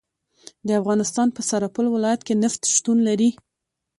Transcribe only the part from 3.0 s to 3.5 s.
لري